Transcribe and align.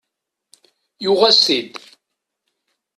Yuɣ-as-t-id. 1.03 1.71